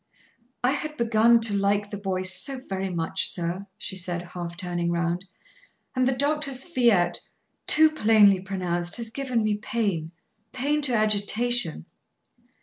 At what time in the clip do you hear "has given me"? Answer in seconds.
8.97-9.57